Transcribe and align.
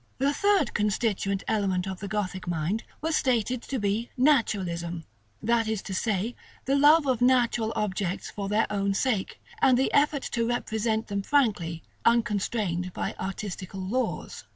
§XLI. 0.03 0.25
The 0.25 0.33
third 0.33 0.73
constituent 0.73 1.43
element 1.47 1.85
of 1.87 1.99
the 1.99 2.07
Gothic 2.07 2.47
mind 2.47 2.83
was 3.01 3.15
stated 3.15 3.61
to 3.61 3.77
be 3.77 4.09
NATURALISM; 4.17 5.03
that 5.43 5.67
is 5.67 5.83
to 5.83 5.93
say, 5.93 6.35
the 6.65 6.75
love 6.75 7.05
of 7.05 7.21
natural 7.21 7.71
objects 7.75 8.31
for 8.31 8.49
their 8.49 8.65
own 8.71 8.95
sake, 8.95 9.39
and 9.61 9.77
the 9.77 9.93
effort 9.93 10.23
to 10.31 10.47
represent 10.47 11.05
them 11.05 11.21
frankly, 11.21 11.83
unconstrained 12.03 12.93
by 12.93 13.13
artistical 13.19 13.81
laws. 13.81 14.45